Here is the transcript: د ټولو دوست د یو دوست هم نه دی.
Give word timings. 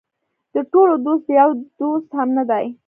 د 0.53 0.55
ټولو 0.71 0.93
دوست 1.05 1.23
د 1.27 1.29
یو 1.39 1.49
دوست 1.79 2.09
هم 2.17 2.29
نه 2.37 2.43
دی. 2.49 2.65